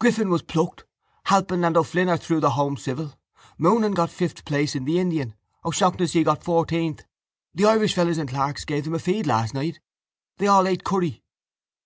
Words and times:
Griffin 0.00 0.30
was 0.30 0.40
plucked. 0.40 0.86
Halpin 1.24 1.62
and 1.62 1.76
O'Flynn 1.76 2.08
are 2.08 2.16
through 2.16 2.40
the 2.40 2.52
home 2.52 2.78
civil. 2.78 3.12
Moonan 3.58 3.92
got 3.94 4.08
fifth 4.08 4.46
place 4.46 4.74
in 4.74 4.86
the 4.86 4.98
Indian. 4.98 5.34
O'Shaughnessy 5.66 6.24
got 6.24 6.42
fourteenth. 6.42 7.04
The 7.54 7.66
Irish 7.66 7.92
fellows 7.94 8.16
in 8.16 8.26
Clark's 8.26 8.64
gave 8.64 8.84
them 8.86 8.94
a 8.94 8.98
feed 8.98 9.26
last 9.26 9.52
night. 9.52 9.80
They 10.38 10.46
all 10.46 10.66
ate 10.66 10.82
curry. 10.82 11.22